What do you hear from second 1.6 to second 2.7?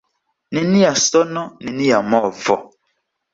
nenia movo.